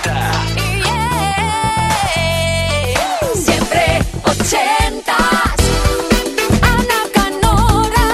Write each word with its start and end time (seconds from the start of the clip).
80. 0.00 0.32
Siempre 3.34 3.98
ochentas. 4.24 5.56
Ana 6.62 7.00
Canora. 7.12 8.06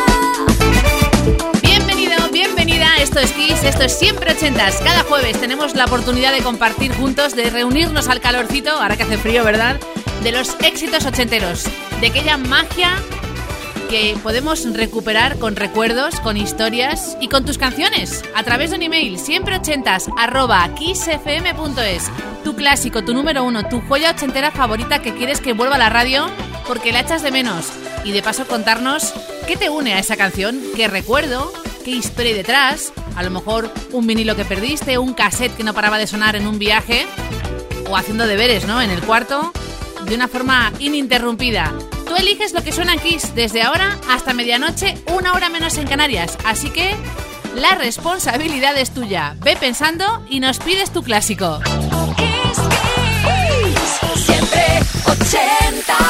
Bienvenido, 1.63 2.17
bienvenida. 2.33 2.97
Esto 2.99 3.21
es 3.21 3.33
Kiss, 3.33 3.63
esto 3.63 3.85
es 3.85 3.99
siempre 3.99 4.33
ochentas. 4.33 4.81
Cada 4.83 5.03
jueves 5.05 5.41
tenemos 5.41 5.75
la 5.75 5.85
oportunidad 5.85 6.33
de 6.33 6.43
compartir 6.43 6.93
juntos, 6.95 7.37
de 7.37 7.51
reunirnos 7.51 8.09
al 8.09 8.21
calorcito, 8.21 8.71
ahora 8.71 8.97
que 8.97 9.05
hace 9.05 9.19
frío, 9.19 9.45
¿verdad? 9.45 9.79
De 10.23 10.33
los 10.33 10.57
éxitos 10.61 11.05
ochenteros, 11.07 11.65
de 12.01 12.09
aquella 12.09 12.37
magia 12.37 12.97
que 13.89 14.17
podemos 14.23 14.65
recuperar 14.75 15.39
con 15.39 15.57
recuerdos, 15.57 16.21
con 16.21 16.37
historias 16.37 17.17
y 17.21 17.29
con 17.29 17.45
tus 17.45 17.59
canciones 17.59 18.23
a 18.35 18.43
través 18.43 18.71
de 18.71 18.77
un 18.77 18.83
email 18.83 19.19
siempre 19.19 19.57
ochentas 19.57 20.07
arroba 20.17 20.69
kissfm.es 20.75 22.11
tu 22.43 22.55
clásico, 22.57 23.05
tu 23.05 23.15
número 23.15 23.45
uno, 23.45 23.69
tu 23.69 23.81
joya 23.83 24.11
ochentera 24.11 24.51
favorita 24.51 25.03
que 25.03 25.15
quieres 25.15 25.41
que 25.41 25.53
vuelva 25.53 25.77
a 25.77 25.79
la 25.79 25.89
radio 25.89 26.27
porque 26.67 26.93
la 26.93 27.01
echas 27.01 27.23
de 27.23 27.31
menos 27.31 27.73
y 28.05 28.13
de 28.13 28.23
paso 28.23 28.47
contarnos 28.47 29.13
qué 29.47 29.57
te 29.57 29.71
une 29.71 29.95
a 29.95 29.99
esa 29.99 30.17
canción, 30.17 30.61
qué 30.75 30.89
recuerdo, 30.89 31.53
qué 31.85 31.93
historia 31.93 32.31
hay 32.31 32.37
detrás, 32.37 32.93
a 33.17 33.23
lo 33.23 33.31
mejor 33.31 33.73
un 33.93 34.07
vinilo 34.07 34.37
que 34.37 34.45
perdiste, 34.45 34.99
un 34.99 35.15
cassette 35.15 35.57
que 35.57 35.65
no 35.65 35.75
paraba 35.75 35.99
de 35.99 36.07
sonar 36.07 36.37
en 36.37 36.47
un 36.47 36.59
viaje 36.59 37.07
o 37.89 37.97
haciendo 37.97 38.27
deberes, 38.27 38.67
¿no? 38.67 38.83
En 38.83 38.91
el 38.91 39.01
cuarto 39.01 39.53
de 40.07 40.15
una 40.15 40.29
forma 40.29 40.73
ininterrumpida. 40.79 41.73
Tú 42.07 42.15
eliges 42.17 42.53
lo 42.53 42.63
que 42.63 42.73
suena 42.73 42.95
en 42.95 43.01
Kiss 43.01 43.35
desde 43.35 43.63
ahora 43.63 43.99
hasta 44.09 44.33
medianoche, 44.33 44.97
una 45.13 45.33
hora 45.33 45.49
menos 45.49 45.77
en 45.77 45.87
Canarias. 45.87 46.39
Así 46.45 46.71
que 46.71 46.95
la 47.55 47.75
responsabilidad 47.75 48.77
es 48.77 48.93
tuya. 48.93 49.35
Ve 49.41 49.57
pensando 49.57 50.25
y 50.31 50.41
nos 50.41 50.59
pides 50.59 50.91
tu 50.91 51.03
clásico. 51.03 51.61
Kiss. 52.17 52.59
Siempre 54.25 54.81
80. 55.07 56.06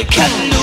If 0.00 0.52
you 0.52 0.57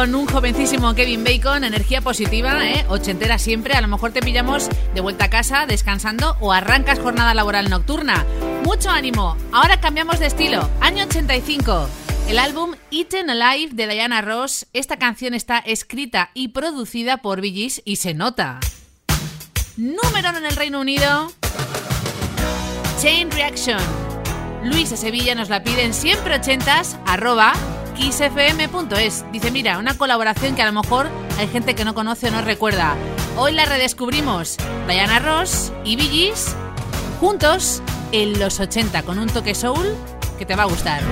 con 0.00 0.14
un 0.14 0.24
jovencísimo 0.24 0.94
Kevin 0.94 1.24
Bacon, 1.24 1.62
energía 1.62 2.00
positiva, 2.00 2.66
¿eh? 2.66 2.86
ochentera 2.88 3.36
siempre. 3.36 3.74
A 3.74 3.82
lo 3.82 3.88
mejor 3.88 4.12
te 4.12 4.22
pillamos 4.22 4.70
de 4.94 5.00
vuelta 5.02 5.26
a 5.26 5.28
casa, 5.28 5.66
descansando 5.66 6.38
o 6.40 6.54
arrancas 6.54 6.98
jornada 6.98 7.34
laboral 7.34 7.68
nocturna. 7.68 8.24
Mucho 8.64 8.88
ánimo. 8.88 9.36
Ahora 9.52 9.78
cambiamos 9.78 10.18
de 10.18 10.24
estilo. 10.24 10.70
Año 10.80 11.04
85. 11.04 11.86
El 12.30 12.38
álbum 12.38 12.76
Eaten 12.90 13.28
Alive 13.28 13.74
de 13.74 13.88
Diana 13.88 14.22
Ross. 14.22 14.66
Esta 14.72 14.96
canción 14.96 15.34
está 15.34 15.58
escrita 15.58 16.30
y 16.32 16.48
producida 16.48 17.18
por 17.18 17.42
Bee 17.42 17.70
y 17.84 17.96
se 17.96 18.14
nota. 18.14 18.58
Número 19.76 20.30
uno 20.30 20.38
en 20.38 20.46
el 20.46 20.56
Reino 20.56 20.80
Unido. 20.80 21.30
Chain 23.02 23.30
Reaction. 23.30 23.82
Luis 24.64 24.88
de 24.88 24.96
Sevilla 24.96 25.34
nos 25.34 25.50
la 25.50 25.62
piden 25.62 25.92
siempre 25.92 26.36
ochentas, 26.36 26.96
xfm.es. 28.00 29.24
Dice, 29.32 29.50
mira, 29.50 29.78
una 29.78 29.96
colaboración 29.96 30.54
que 30.54 30.62
a 30.62 30.66
lo 30.66 30.80
mejor 30.80 31.08
hay 31.38 31.48
gente 31.48 31.74
que 31.74 31.84
no 31.84 31.94
conoce 31.94 32.28
o 32.28 32.30
no 32.30 32.40
recuerda. 32.42 32.96
Hoy 33.36 33.52
la 33.52 33.64
redescubrimos. 33.64 34.56
Diana 34.88 35.18
Ross 35.18 35.72
y 35.84 35.96
Gees 35.96 36.56
juntos 37.20 37.82
en 38.12 38.38
los 38.38 38.58
80 38.58 39.02
con 39.02 39.18
un 39.18 39.28
toque 39.28 39.54
soul 39.54 39.94
que 40.38 40.46
te 40.46 40.56
va 40.56 40.62
a 40.64 40.66
gustar. 40.66 41.02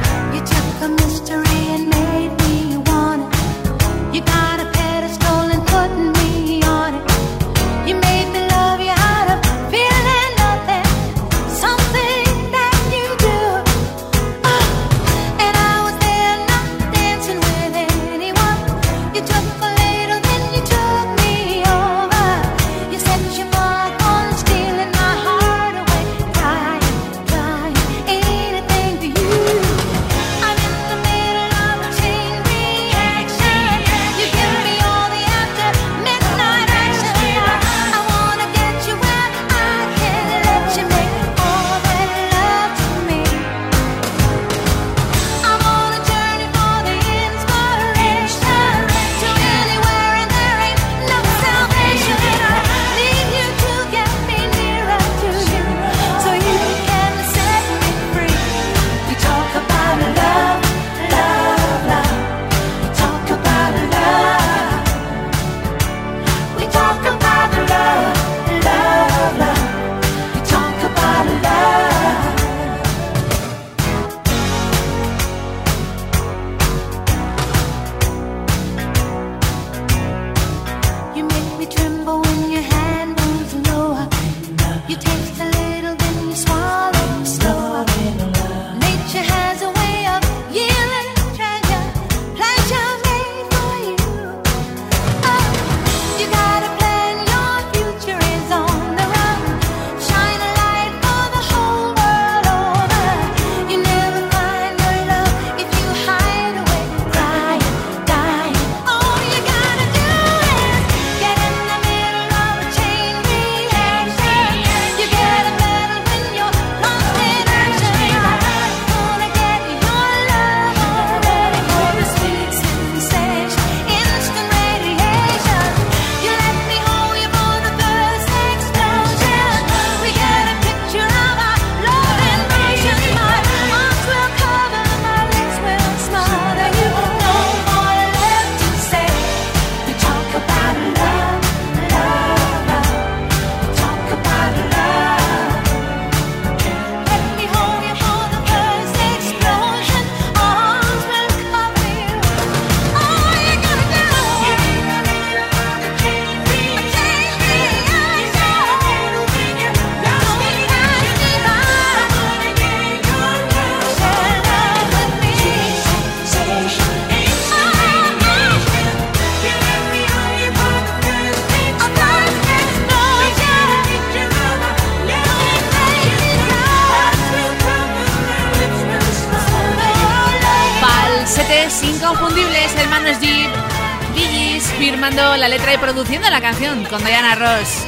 Produciendo 185.98 186.30
la 186.30 186.40
canción 186.40 186.84
con 186.84 187.04
Diana 187.04 187.34
Ross. 187.34 187.84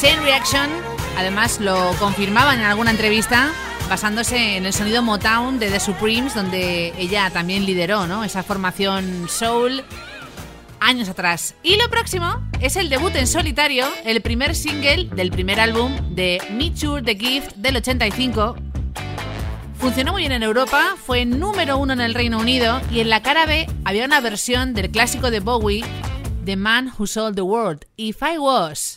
Chain 0.00 0.20
Reaction, 0.24 0.68
además 1.16 1.60
lo 1.60 1.92
confirmaban 2.00 2.58
en 2.58 2.66
alguna 2.66 2.90
entrevista, 2.90 3.52
basándose 3.88 4.56
en 4.56 4.66
el 4.66 4.72
sonido 4.72 5.00
Motown 5.00 5.60
de 5.60 5.70
The 5.70 5.78
Supremes, 5.78 6.34
donde 6.34 6.92
ella 6.98 7.30
también 7.30 7.64
lideró 7.64 8.08
¿no? 8.08 8.24
esa 8.24 8.42
formación 8.42 9.28
soul 9.28 9.84
años 10.80 11.08
atrás. 11.08 11.54
Y 11.62 11.76
lo 11.76 11.88
próximo 11.88 12.42
es 12.60 12.74
el 12.74 12.88
debut 12.88 13.14
en 13.14 13.28
solitario, 13.28 13.86
el 14.04 14.22
primer 14.22 14.56
single 14.56 15.04
del 15.14 15.30
primer 15.30 15.60
álbum 15.60 16.16
de 16.16 16.42
Too 16.80 17.00
The 17.04 17.14
Gift 17.14 17.52
del 17.54 17.76
85, 17.76 18.56
Funcionó 19.82 20.12
muy 20.12 20.22
bien 20.22 20.30
en 20.30 20.44
Europa, 20.44 20.94
fue 20.96 21.24
número 21.24 21.76
uno 21.76 21.92
en 21.92 22.00
el 22.00 22.14
Reino 22.14 22.38
Unido 22.38 22.80
y 22.92 23.00
en 23.00 23.10
la 23.10 23.20
cara 23.20 23.46
B 23.46 23.66
había 23.84 24.04
una 24.04 24.20
versión 24.20 24.74
del 24.74 24.92
clásico 24.92 25.32
de 25.32 25.40
Bowie, 25.40 25.84
The 26.44 26.56
Man 26.56 26.88
Who 26.88 27.06
Sold 27.06 27.36
the 27.36 27.44
World, 27.44 27.84
If 27.96 28.20
I 28.20 28.36
Was. 28.36 28.96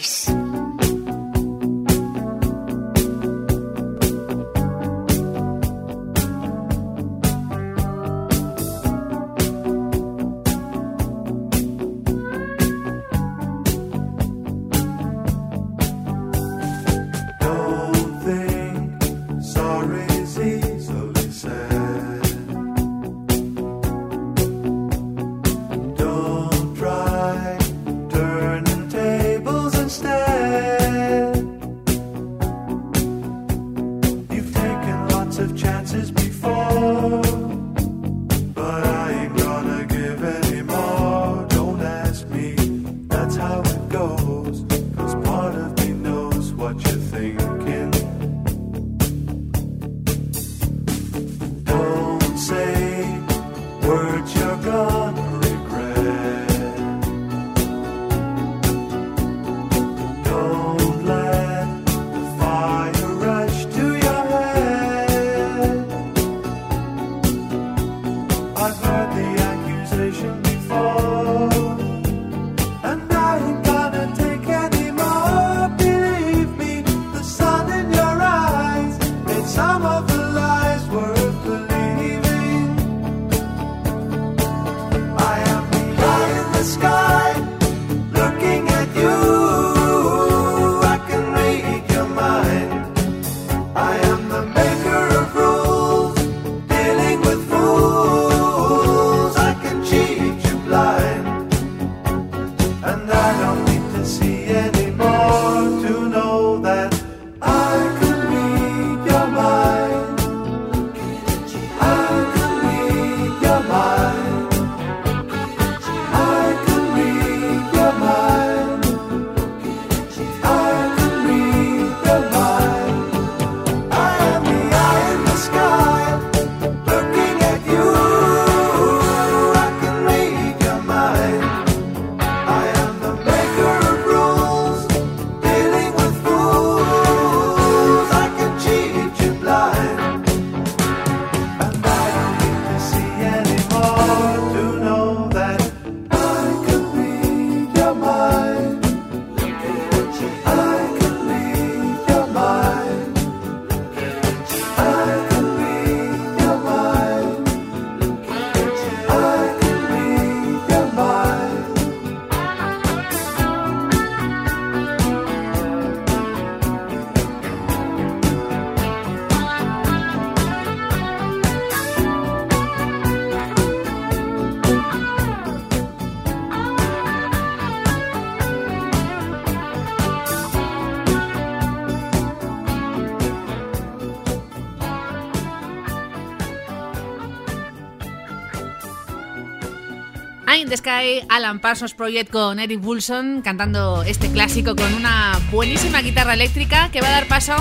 Alan 190.83 191.59
Parsons 191.59 191.93
Project 191.93 192.31
con 192.31 192.59
Eric 192.59 192.83
Wilson 192.83 193.41
cantando 193.43 194.01
este 194.03 194.31
clásico 194.31 194.75
con 194.75 194.93
una 194.95 195.39
buenísima 195.51 196.01
guitarra 196.01 196.33
eléctrica 196.33 196.89
que 196.91 197.01
va 197.01 197.09
a 197.09 197.11
dar 197.11 197.27
paso 197.27 197.53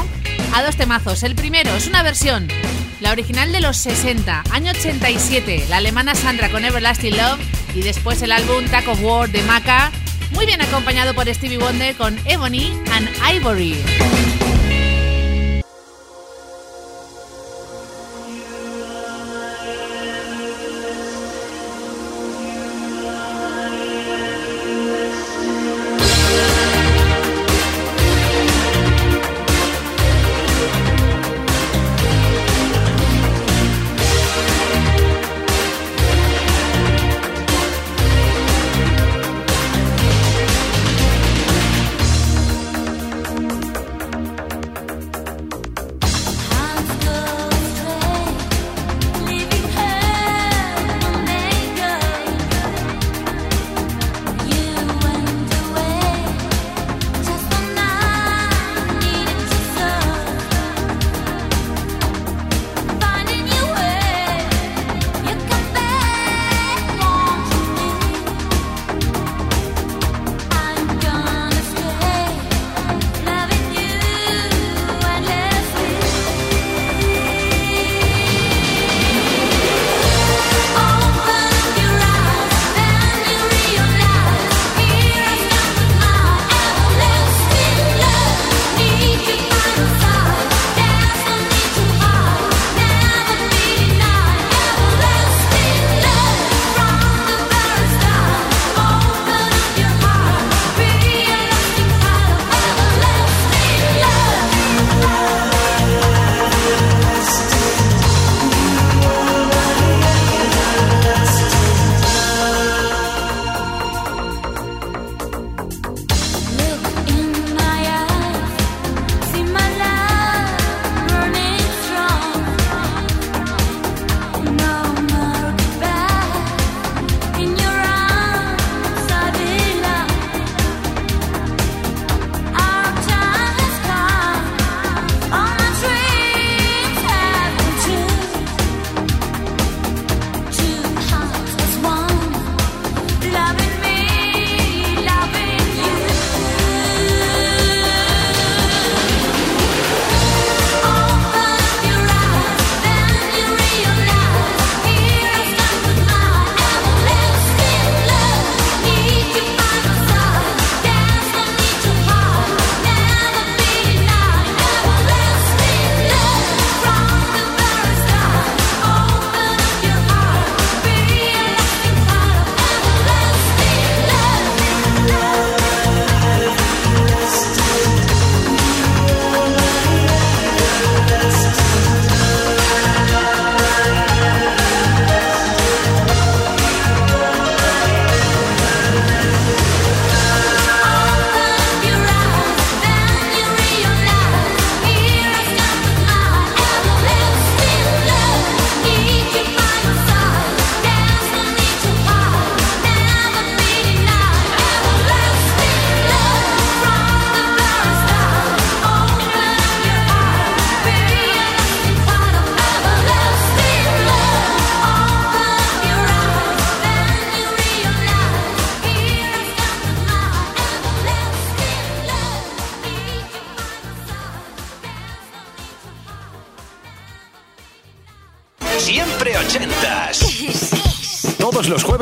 a 0.55 0.63
dos 0.63 0.77
temazos. 0.77 1.23
El 1.23 1.35
primero 1.35 1.71
es 1.75 1.87
una 1.87 2.03
versión, 2.03 2.49
la 3.01 3.11
original 3.11 3.53
de 3.53 3.61
los 3.61 3.77
60, 3.77 4.45
año 4.53 4.71
87, 4.71 5.67
la 5.69 5.79
alemana 5.79 6.15
Sandra 6.15 6.51
con 6.51 6.65
Everlasting 6.65 7.17
Love 7.17 7.41
y 7.75 7.83
después 7.83 8.23
el 8.23 8.33
álbum 8.33 8.65
Tack 8.71 8.89
of 8.89 9.03
War 9.03 9.29
de 9.29 9.43
Maca, 9.43 9.93
muy 10.33 10.47
bien 10.47 10.63
acompañado 10.63 11.15
por 11.15 11.29
Stevie 11.33 11.59
Wonder 11.59 11.95
con 11.97 12.19
Ebony 12.25 12.73
and 12.91 13.09
Ivory. 13.37 13.77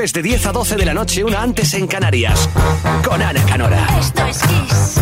Jueves 0.08 0.12
de 0.12 0.22
10 0.22 0.46
a 0.46 0.52
12 0.52 0.76
de 0.76 0.84
la 0.84 0.94
noche, 0.94 1.24
una 1.24 1.42
antes 1.42 1.74
en 1.74 1.86
Canarias. 1.86 2.48
Con 3.04 3.20
Ana 3.20 3.44
Canora. 3.44 3.86
Esto 3.98 4.24
es 4.26 4.38
Kiss. 4.38 5.00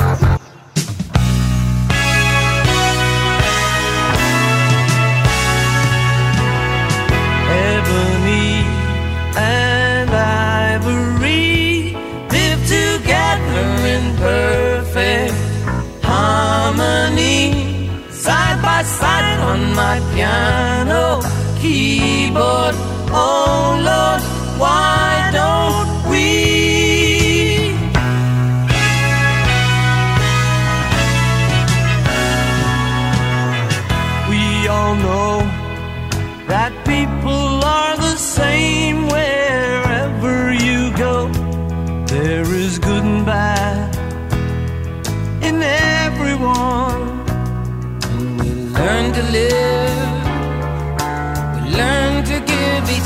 Ebony 7.48 8.64
and 9.36 10.10
ivory 10.10 11.96
live 12.30 12.62
together 12.66 13.66
in 13.86 14.16
perfect 14.16 15.34
harmony, 16.02 17.90
side 18.10 18.60
by 18.62 18.82
side 18.82 19.40
on 19.40 19.74
my 19.74 20.00
piano 20.14 21.20
keyboard. 21.60 22.74
Oh 23.10 23.78
Lord, 23.82 24.22
why 24.58 24.95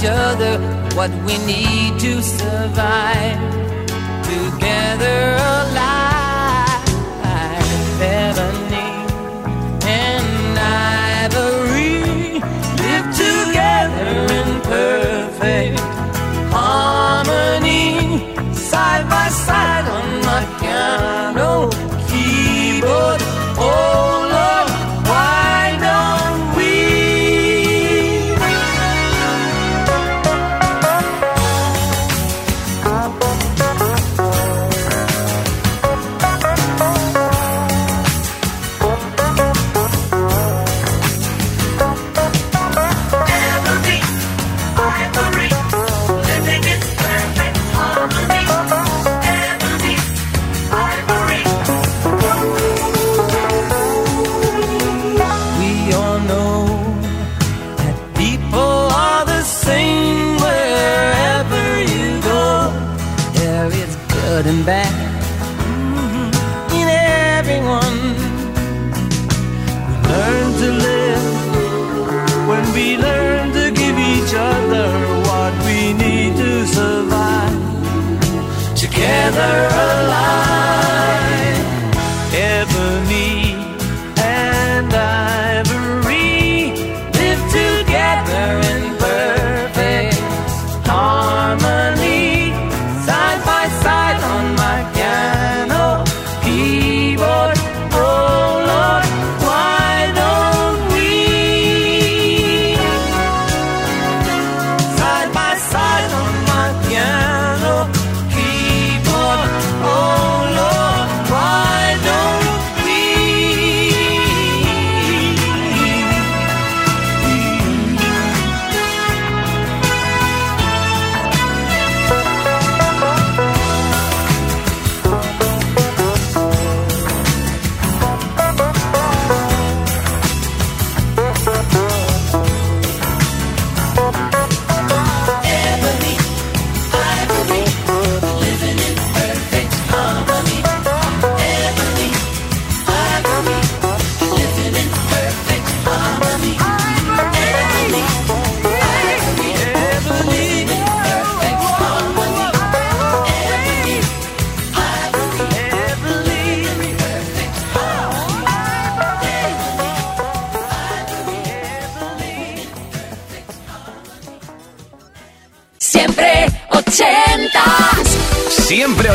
each 0.01 0.07
other 0.09 0.59
what 0.95 1.11
we 1.27 1.37
need 1.45 1.99
to 2.01 2.23
survive. 2.23 3.39
Together 4.25 5.37
alive, 5.61 6.89
ebony 8.01 8.91
and 9.87 10.59
ivory 10.59 12.41
live 12.83 13.09
together 13.15 14.11
in 14.39 14.61
perfect 14.63 15.81
harmony, 16.51 18.35
side 18.55 19.09
by 19.09 19.29
side 19.29 20.00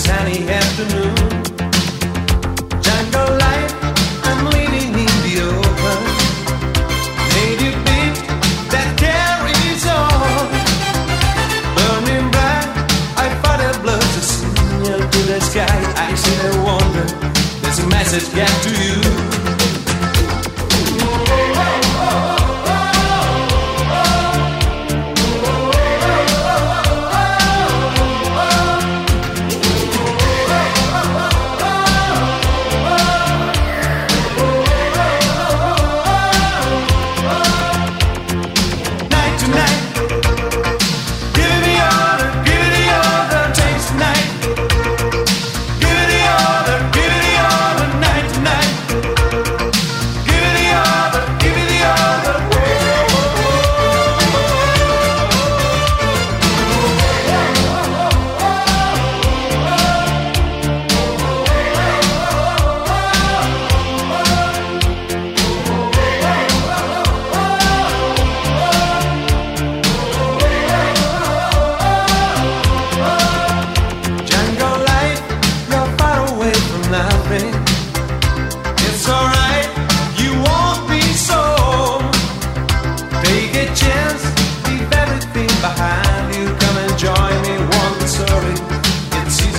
sunny 0.00 0.48
afternoon. 0.48 1.14
Jungle 2.86 3.32
I'm 4.28 4.40
in 4.96 5.12
the 5.26 5.34
open. 5.48 6.00
That 8.72 8.90
carries 9.04 9.84
on. 10.00 10.48
Burning 11.76 12.28
bright, 12.34 12.68
I 13.24 13.26
a 14.16 14.24
signal 14.34 15.00
to 15.12 15.20
the 15.30 15.40
sky. 15.50 15.78
I 16.06 16.10
wonder, 16.64 17.06
message 17.94 18.28
get 18.34 18.52
to 18.64 18.70
you. 18.84 19.09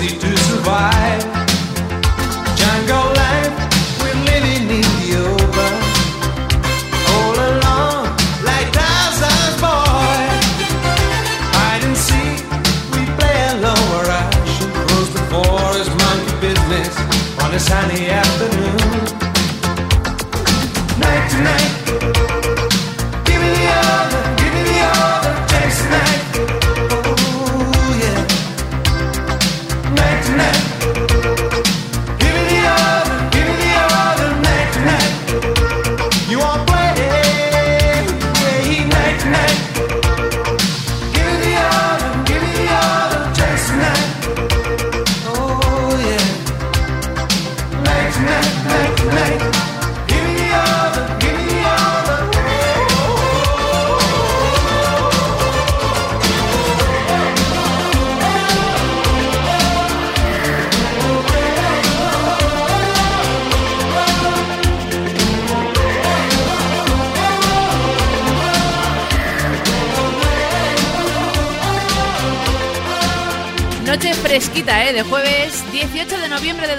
These 0.02 0.14
two. 0.18 0.31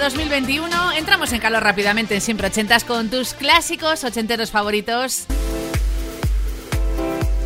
2021. 0.03 0.91
Entramos 0.97 1.31
en 1.31 1.39
calor 1.39 1.63
rápidamente 1.63 2.13
en 2.13 2.19
Siempre 2.19 2.47
Ochentas 2.47 2.83
con 2.83 3.09
tus 3.09 3.33
clásicos 3.33 4.03
ochenteros 4.03 4.51
favoritos. 4.51 5.25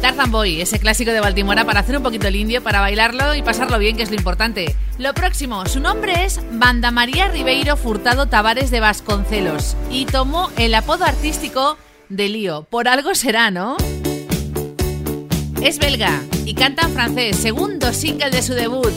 Tarzan 0.01 0.31
Boy, 0.31 0.61
ese 0.61 0.79
clásico 0.79 1.11
de 1.11 1.19
Baltimora 1.19 1.65
para 1.65 1.81
hacer 1.81 1.97
un 1.97 2.01
poquito 2.01 2.27
el 2.27 2.35
indio, 2.35 2.63
para 2.63 2.81
bailarlo 2.81 3.35
y 3.35 3.43
pasarlo 3.43 3.77
bien, 3.77 3.95
que 3.95 4.01
es 4.01 4.09
lo 4.09 4.15
importante. 4.15 4.75
Lo 4.97 5.13
próximo, 5.13 5.67
su 5.67 5.79
nombre 5.79 6.25
es 6.25 6.41
Banda 6.51 6.89
María 6.89 7.27
Ribeiro 7.27 7.77
Furtado 7.77 8.25
Tavares 8.25 8.71
de 8.71 8.79
Vasconcelos 8.79 9.77
y 9.91 10.05
tomó 10.05 10.49
el 10.57 10.73
apodo 10.73 11.05
artístico 11.05 11.77
de 12.09 12.29
Lío. 12.29 12.63
Por 12.63 12.87
algo 12.87 13.13
será, 13.13 13.51
¿no? 13.51 13.77
Es 15.61 15.77
belga 15.77 16.23
y 16.43 16.55
canta 16.55 16.87
en 16.87 16.93
francés, 16.93 17.37
segundo 17.37 17.93
single 17.93 18.31
de 18.31 18.41
su 18.41 18.55
debut. 18.55 18.93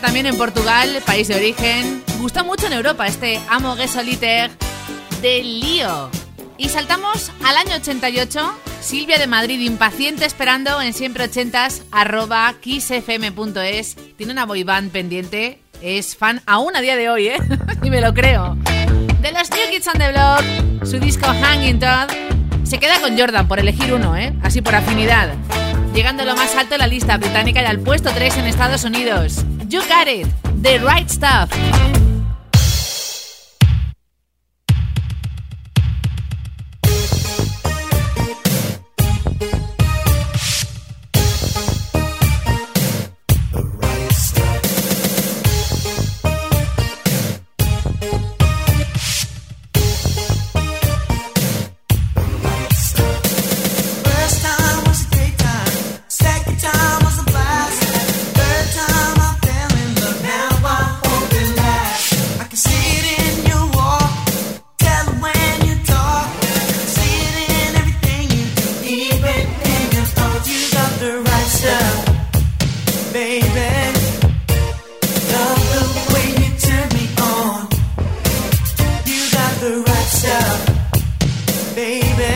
También 0.00 0.26
en 0.26 0.36
Portugal, 0.36 1.02
país 1.04 1.28
de 1.28 1.36
origen. 1.36 2.02
Gustó 2.18 2.44
mucho 2.44 2.66
en 2.66 2.74
Europa 2.74 3.06
este 3.06 3.40
Amogue 3.48 3.88
Solitaire 3.88 4.52
de 5.20 5.42
Lío. 5.42 6.10
Y 6.58 6.68
saltamos 6.68 7.30
al 7.44 7.56
año 7.56 7.76
88. 7.76 8.54
Silvia 8.80 9.18
de 9.18 9.26
Madrid, 9.26 9.60
impaciente 9.60 10.24
esperando 10.24 10.80
en 10.80 10.92
siempre 10.92 11.24
ochentas 11.24 11.82
arroba 11.90 12.54
kissfm.es. 12.60 13.96
Tiene 14.16 14.32
una 14.32 14.44
boyband 14.44 14.92
pendiente. 14.92 15.60
Es 15.82 16.16
fan 16.16 16.42
aún 16.46 16.76
a 16.76 16.80
día 16.80 16.96
de 16.96 17.08
hoy, 17.08 17.28
¿eh? 17.28 17.38
y 17.82 17.90
me 17.90 18.00
lo 18.00 18.12
creo. 18.12 18.54
De 19.22 19.32
los 19.32 19.50
New 19.50 19.70
Kids 19.70 19.88
on 19.88 19.98
the 19.98 20.12
Block, 20.12 20.86
su 20.86 20.98
disco 20.98 21.26
Hanging 21.26 21.80
Todd. 21.80 22.10
Se 22.64 22.78
queda 22.78 23.00
con 23.00 23.18
Jordan 23.18 23.48
por 23.48 23.58
elegir 23.58 23.92
uno, 23.92 24.16
¿eh? 24.16 24.34
Así 24.42 24.60
por 24.60 24.74
afinidad. 24.74 25.34
Llegando 25.94 26.22
a 26.22 26.26
lo 26.26 26.36
más 26.36 26.54
alto 26.54 26.72
de 26.74 26.78
la 26.78 26.86
lista 26.86 27.16
británica 27.16 27.62
y 27.62 27.64
al 27.64 27.80
puesto 27.80 28.10
3 28.10 28.36
en 28.38 28.44
Estados 28.46 28.84
Unidos. 28.84 29.44
You 29.68 29.80
Got 29.88 30.06
It, 30.06 30.28
The 30.62 30.78
Right 30.84 31.10
Stuff. 31.10 31.50
baby. 81.76 82.35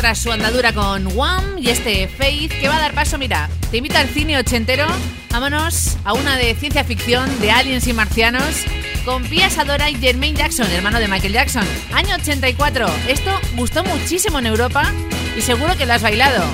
tras 0.00 0.18
su 0.18 0.32
andadura 0.32 0.72
con 0.72 1.14
Wham 1.14 1.58
y 1.58 1.68
este 1.68 2.08
Faith 2.08 2.52
que 2.58 2.68
va 2.68 2.76
a 2.76 2.80
dar 2.80 2.94
paso, 2.94 3.18
mira, 3.18 3.50
te 3.70 3.76
invita 3.76 4.00
al 4.00 4.08
cine 4.08 4.38
ochentero, 4.38 4.86
vámonos 5.30 5.98
a 6.04 6.14
una 6.14 6.38
de 6.38 6.54
ciencia 6.54 6.84
ficción 6.84 7.28
de 7.40 7.50
aliens 7.50 7.86
y 7.86 7.92
marcianos 7.92 8.64
con 9.04 9.22
Pia 9.24 9.50
Sadora 9.50 9.90
y 9.90 9.96
Jermaine 9.96 10.38
Jackson, 10.38 10.70
hermano 10.70 11.00
de 11.00 11.06
Michael 11.06 11.34
Jackson, 11.34 11.66
año 11.92 12.14
84. 12.14 12.86
Esto 13.08 13.30
gustó 13.56 13.84
muchísimo 13.84 14.38
en 14.38 14.46
Europa 14.46 14.90
y 15.36 15.42
seguro 15.42 15.76
que 15.76 15.84
lo 15.84 15.92
has 15.92 16.02
bailado. 16.02 16.44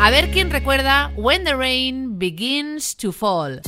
A 0.00 0.08
ver 0.08 0.30
quién 0.30 0.50
recuerda 0.50 1.12
When 1.16 1.44
the 1.44 1.54
Rain 1.54 2.18
Begins 2.18 2.96
to 2.96 3.12
Fall. 3.12 3.60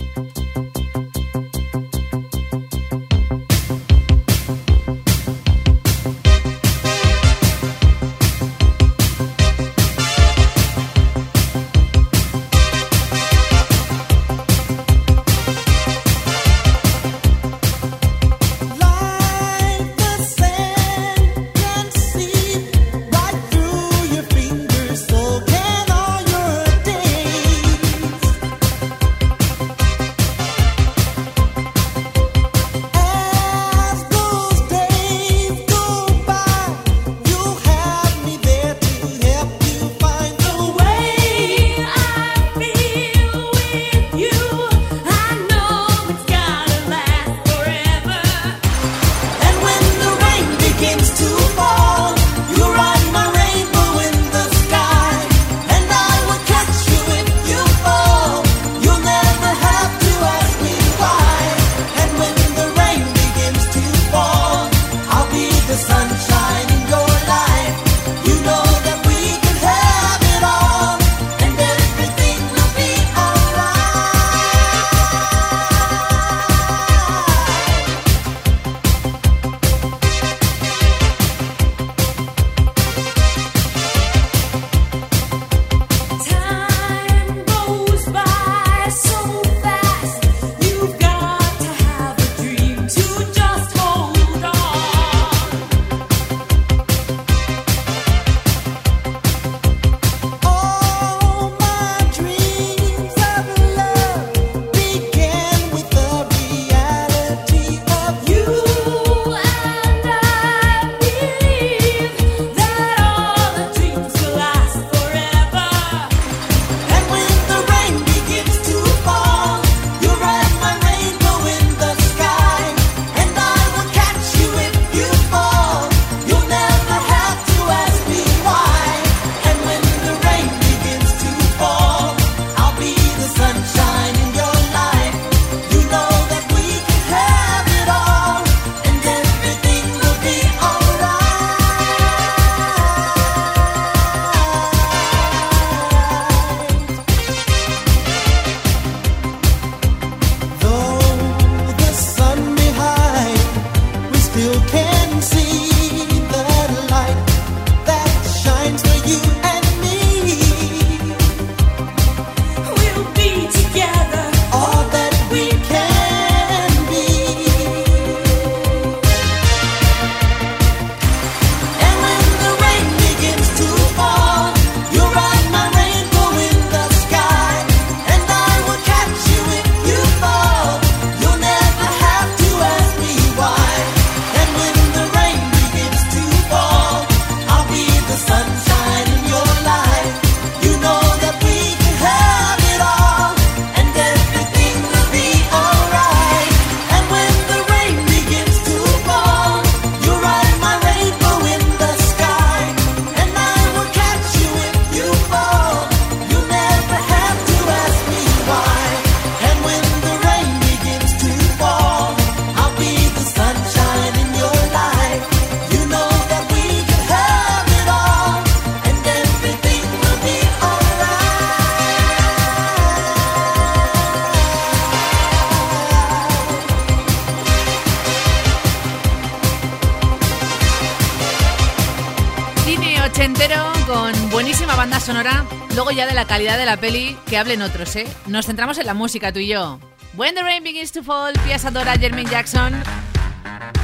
la 236.17 236.27
calidad 236.27 236.57
de 236.57 236.65
la 236.65 236.79
peli 236.79 237.15
que 237.27 237.37
hablen 237.37 237.61
otros, 237.61 237.95
¿eh? 237.95 238.07
Nos 238.27 238.47
centramos 238.47 238.79
en 238.79 238.87
la 238.87 238.95
música, 238.95 239.33
tú 239.33 239.39
y 239.39 239.49
yo. 239.49 239.79
When 240.15 240.35
the 240.35 240.43
Rain 240.43 240.65
Begins 240.65 240.91
to 240.93 241.03
Fall, 241.03 241.35
Piazza 241.45 241.71
Dora, 241.71 241.99
Jermaine 241.99 242.31
Jackson. 242.31 242.73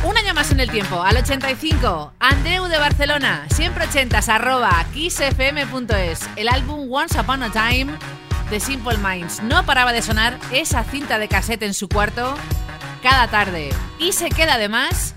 Un 0.02 0.16
año 0.16 0.32
más 0.32 0.50
en 0.50 0.60
el 0.60 0.70
tiempo, 0.70 1.02
al 1.02 1.18
85. 1.18 2.14
Andreu 2.18 2.68
de 2.68 2.78
Barcelona, 2.78 3.46
siempre 3.54 3.84
80 3.84 4.18
arroba 4.34 4.82
kissfm.es. 4.94 6.20
El 6.36 6.48
álbum 6.48 6.90
Once 6.90 7.20
Upon 7.20 7.42
a 7.42 7.52
Time 7.52 7.92
de 8.48 8.60
Simple 8.60 8.96
Minds. 8.96 9.42
No 9.42 9.66
paraba 9.66 9.92
de 9.92 10.00
sonar 10.00 10.38
esa 10.52 10.84
cinta 10.84 11.18
de 11.18 11.28
cassette 11.28 11.64
en 11.64 11.74
su 11.74 11.86
cuarto 11.90 12.34
cada 13.02 13.28
tarde. 13.28 13.68
Y 13.98 14.12
se 14.12 14.30
queda 14.30 14.54
además 14.54 15.14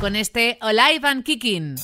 con 0.00 0.16
este 0.16 0.58
Olive 0.60 1.08
and 1.08 1.24
Kicking. 1.24 1.76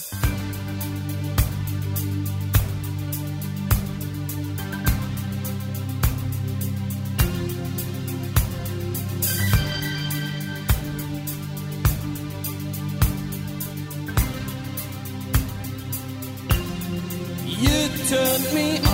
turned 18.06 18.52
me 18.52 18.78
on. 18.80 18.93